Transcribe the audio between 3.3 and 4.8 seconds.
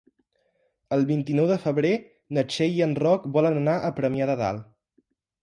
volen anar a Premià de Dalt.